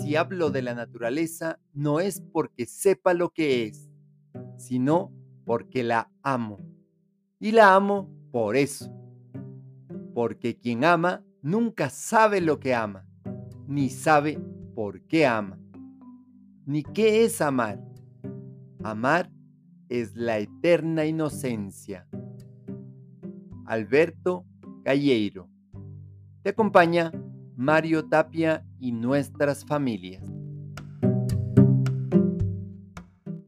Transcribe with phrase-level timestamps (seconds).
[0.00, 3.90] si hablo de la naturaleza no es porque sepa lo que es,
[4.56, 5.12] sino
[5.44, 6.58] porque la amo.
[7.38, 8.90] Y la amo por eso.
[10.14, 13.06] Porque quien ama nunca sabe lo que ama,
[13.66, 14.40] ni sabe
[14.74, 15.58] por qué ama,
[16.64, 17.82] ni qué es amar.
[18.82, 19.30] Amar
[19.88, 22.06] es la eterna inocencia.
[23.66, 24.46] Alberto
[24.82, 25.48] Galleiro.
[26.42, 27.12] Te acompaña
[27.60, 30.39] Mario Tapia y nuestras familias.